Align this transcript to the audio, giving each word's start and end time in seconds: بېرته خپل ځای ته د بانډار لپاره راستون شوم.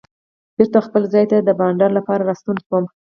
بېرته 0.55 0.79
خپل 0.87 1.03
ځای 1.13 1.25
ته 1.31 1.37
د 1.41 1.49
بانډار 1.59 1.91
لپاره 1.97 2.27
راستون 2.29 2.57
شوم. 2.65 2.83